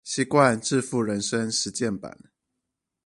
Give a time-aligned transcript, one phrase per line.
[0.03, 2.17] 習慣致富人生實踐版